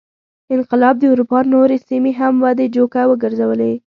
انقلاب 0.55 0.95
د 0.99 1.03
اروپا 1.13 1.39
نورې 1.53 1.77
سیمې 1.87 2.11
هم 2.19 2.33
ودې 2.43 2.65
جوګه 2.75 3.01
وګرځولې. 3.07 3.73